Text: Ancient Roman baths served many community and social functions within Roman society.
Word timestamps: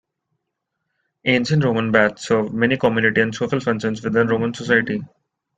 Ancient 1.25 1.63
Roman 1.63 1.91
baths 1.91 2.25
served 2.25 2.55
many 2.55 2.75
community 2.75 3.21
and 3.21 3.35
social 3.35 3.59
functions 3.59 4.03
within 4.03 4.29
Roman 4.29 4.51
society. 4.51 5.03